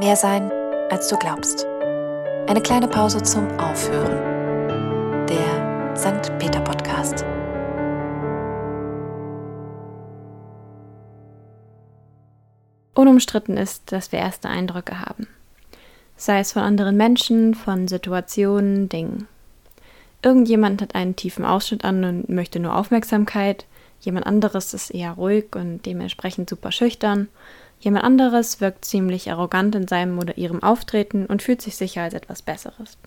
[0.00, 0.50] Mehr sein,
[0.88, 1.66] als du glaubst.
[2.46, 5.26] Eine kleine Pause zum Aufhören.
[5.26, 6.38] Der St.
[6.38, 7.22] Peter Podcast.
[12.94, 15.28] Unumstritten ist, dass wir erste Eindrücke haben.
[16.16, 19.28] Sei es von anderen Menschen, von Situationen, Dingen.
[20.22, 23.66] Irgendjemand hat einen tiefen Ausschnitt an und möchte nur Aufmerksamkeit.
[24.00, 27.28] Jemand anderes ist eher ruhig und dementsprechend super schüchtern.
[27.80, 32.14] Jemand anderes wirkt ziemlich arrogant in seinem oder ihrem Auftreten und fühlt sich sicher als
[32.14, 32.98] etwas Besseres.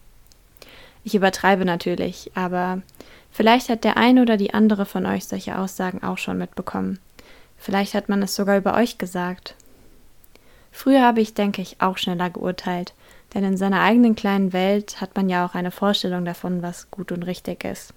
[1.04, 2.82] Ich übertreibe natürlich, aber
[3.32, 7.00] vielleicht hat der eine oder die andere von euch solche Aussagen auch schon mitbekommen.
[7.58, 9.56] Vielleicht hat man es sogar über euch gesagt.
[10.72, 12.94] Früher habe ich, denke ich, auch schneller geurteilt,
[13.34, 17.12] denn in seiner eigenen kleinen Welt hat man ja auch eine Vorstellung davon, was gut
[17.12, 17.94] und richtig ist.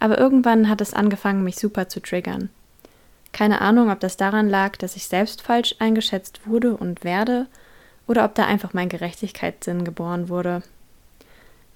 [0.00, 2.50] Aber irgendwann hat es angefangen, mich super zu triggern.
[3.36, 7.48] Keine Ahnung, ob das daran lag, dass ich selbst falsch eingeschätzt wurde und werde,
[8.06, 10.62] oder ob da einfach mein Gerechtigkeitssinn geboren wurde.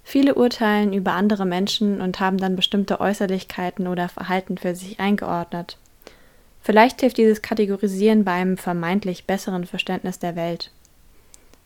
[0.03, 5.77] Viele urteilen über andere Menschen und haben dann bestimmte Äußerlichkeiten oder Verhalten für sich eingeordnet.
[6.63, 10.71] Vielleicht hilft dieses Kategorisieren bei einem vermeintlich besseren Verständnis der Welt.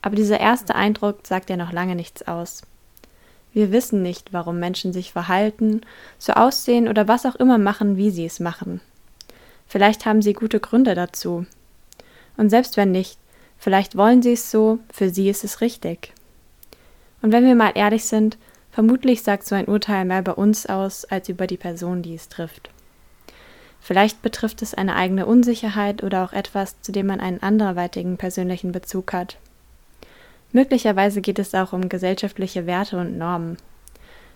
[0.02, 2.64] Aber dieser erste Eindruck sagt ja noch lange nichts aus.
[3.54, 5.84] Wir wissen nicht, warum Menschen sich verhalten,
[6.20, 8.82] so aussehen oder was auch immer machen, wie sie es machen.
[9.68, 11.46] Vielleicht haben sie gute Gründe dazu.
[12.38, 13.18] Und selbst wenn nicht,
[13.58, 16.14] vielleicht wollen sie es so, für sie ist es richtig.
[17.22, 18.38] Und wenn wir mal ehrlich sind,
[18.72, 22.30] vermutlich sagt so ein Urteil mehr über uns aus als über die Person, die es
[22.30, 22.70] trifft.
[23.80, 28.72] Vielleicht betrifft es eine eigene Unsicherheit oder auch etwas, zu dem man einen anderweitigen persönlichen
[28.72, 29.38] Bezug hat.
[30.52, 33.58] Möglicherweise geht es auch um gesellschaftliche Werte und Normen.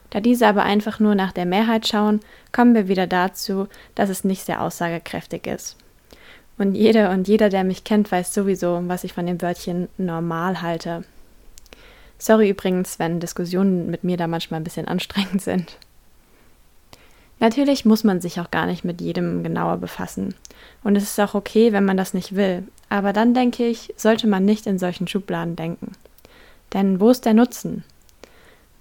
[0.10, 2.20] Da diese aber einfach nur nach der Mehrheit schauen,
[2.52, 5.76] kommen wir wieder dazu, dass es nicht sehr aussagekräftig ist.
[6.58, 10.62] Und jede und jeder, der mich kennt, weiß sowieso, was ich von dem Wörtchen normal
[10.62, 11.04] halte.
[12.18, 15.78] Sorry übrigens, wenn Diskussionen mit mir da manchmal ein bisschen anstrengend sind.
[17.40, 20.36] Natürlich muss man sich auch gar nicht mit jedem genauer befassen.
[20.84, 22.68] Und es ist auch okay, wenn man das nicht will.
[22.90, 25.94] Aber dann denke ich, sollte man nicht in solchen Schubladen denken.
[26.74, 27.86] Denn wo ist der Nutzen?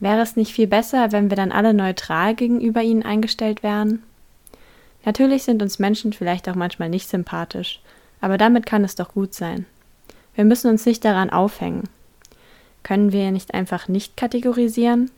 [0.00, 4.02] Wäre es nicht viel besser, wenn wir dann alle neutral gegenüber ihnen eingestellt wären?
[5.04, 7.80] Natürlich sind uns Menschen vielleicht auch manchmal nicht sympathisch,
[8.20, 9.66] aber damit kann es doch gut sein.
[10.34, 11.84] Wir müssen uns nicht daran aufhängen.
[12.82, 15.10] Können wir nicht einfach nicht kategorisieren?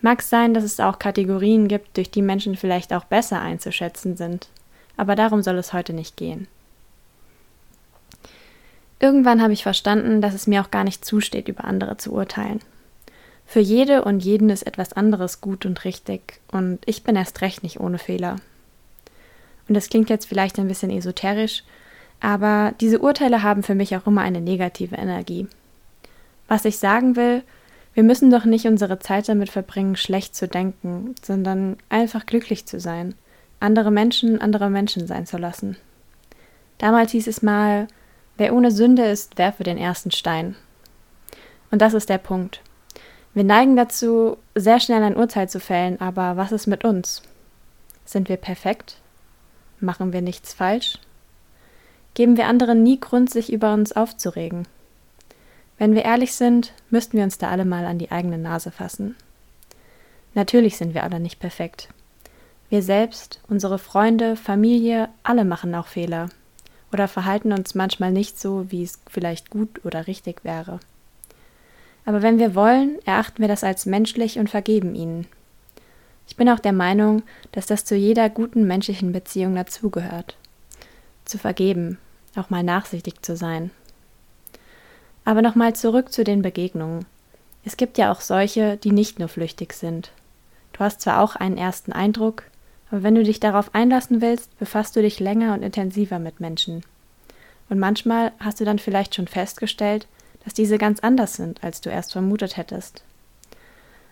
[0.00, 4.48] Mag sein, dass es auch Kategorien gibt, durch die Menschen vielleicht auch besser einzuschätzen sind,
[4.96, 6.46] aber darum soll es heute nicht gehen.
[9.00, 12.60] Irgendwann habe ich verstanden, dass es mir auch gar nicht zusteht, über andere zu urteilen.
[13.48, 17.62] Für jede und jeden ist etwas anderes gut und richtig, und ich bin erst recht
[17.62, 18.36] nicht ohne Fehler.
[19.66, 21.64] Und das klingt jetzt vielleicht ein bisschen esoterisch,
[22.20, 25.46] aber diese Urteile haben für mich auch immer eine negative Energie.
[26.46, 27.42] Was ich sagen will,
[27.94, 32.78] wir müssen doch nicht unsere Zeit damit verbringen, schlecht zu denken, sondern einfach glücklich zu
[32.78, 33.14] sein,
[33.60, 35.78] andere Menschen andere Menschen sein zu lassen.
[36.76, 37.88] Damals hieß es mal,
[38.36, 40.54] wer ohne Sünde ist, werfe den ersten Stein.
[41.70, 42.60] Und das ist der Punkt.
[43.38, 47.22] Wir neigen dazu, sehr schnell ein Urteil zu fällen, aber was ist mit uns?
[48.04, 48.96] Sind wir perfekt?
[49.78, 50.98] Machen wir nichts falsch?
[52.14, 54.66] Geben wir anderen nie Grund, sich über uns aufzuregen?
[55.78, 59.14] Wenn wir ehrlich sind, müssten wir uns da alle mal an die eigene Nase fassen.
[60.34, 61.90] Natürlich sind wir alle nicht perfekt.
[62.70, 66.28] Wir selbst, unsere Freunde, Familie, alle machen auch Fehler
[66.92, 70.80] oder verhalten uns manchmal nicht so, wie es vielleicht gut oder richtig wäre.
[72.08, 75.26] Aber wenn wir wollen, erachten wir das als menschlich und vergeben ihnen.
[76.26, 80.38] Ich bin auch der Meinung, dass das zu jeder guten menschlichen Beziehung dazugehört.
[81.26, 81.98] Zu vergeben,
[82.34, 83.72] auch mal nachsichtig zu sein.
[85.26, 87.04] Aber nochmal zurück zu den Begegnungen.
[87.66, 90.10] Es gibt ja auch solche, die nicht nur flüchtig sind.
[90.72, 92.44] Du hast zwar auch einen ersten Eindruck,
[92.90, 96.84] aber wenn du dich darauf einlassen willst, befasst du dich länger und intensiver mit Menschen.
[97.68, 100.06] Und manchmal hast du dann vielleicht schon festgestellt,
[100.48, 103.02] dass diese ganz anders sind, als du erst vermutet hättest.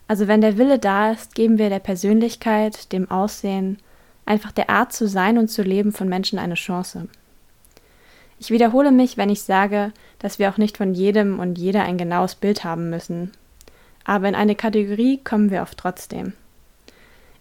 [0.06, 3.78] Also wenn der Wille da ist, geben wir der Persönlichkeit, dem Aussehen,
[4.26, 7.08] einfach der Art zu sein und zu leben von Menschen eine Chance.
[8.38, 11.96] Ich wiederhole mich, wenn ich sage, dass wir auch nicht von jedem und jeder ein
[11.96, 13.30] genaues Bild haben müssen.
[14.04, 16.34] Aber in eine Kategorie kommen wir oft trotzdem.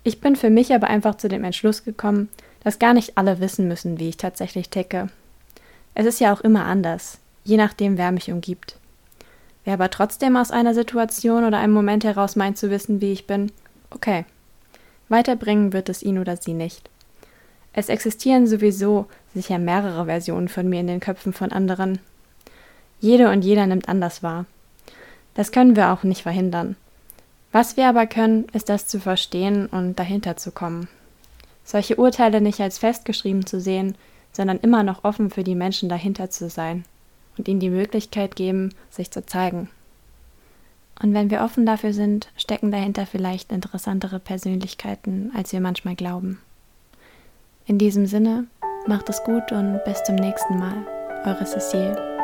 [0.06, 2.30] Ich bin für mich aber einfach zu dem Entschluss gekommen,
[2.64, 5.10] dass gar nicht alle wissen müssen, wie ich tatsächlich ticke.
[5.96, 8.78] Es ist ja auch immer anders, je nachdem, wer mich umgibt.
[9.66, 13.28] Wer aber trotzdem aus einer Situation oder einem Moment heraus meint zu wissen, wie ich
[13.28, 13.52] bin,
[13.90, 14.26] okay.
[15.10, 16.90] Weiterbringen wird es ihn oder sie nicht.
[17.74, 22.00] Es existieren sowieso sicher mehrere Versionen von mir in den Köpfen von anderen.
[23.00, 24.46] Jede und jeder nimmt anders wahr.
[25.34, 26.76] Das können wir auch nicht verhindern.
[27.52, 30.88] Was wir aber können, ist das zu verstehen und dahinter zu kommen.
[31.64, 33.98] Solche Urteile nicht als festgeschrieben zu sehen,
[34.32, 36.86] sondern immer noch offen für die Menschen dahinter zu sein
[37.38, 39.70] und ihnen die Möglichkeit geben, sich zu zeigen.
[41.02, 46.40] Und wenn wir offen dafür sind, stecken dahinter vielleicht interessantere Persönlichkeiten, als wir manchmal glauben.
[47.66, 48.46] In diesem Sinne,
[48.88, 50.86] macht es gut und bis zum nächsten Mal.
[51.26, 52.15] Eure Cecile.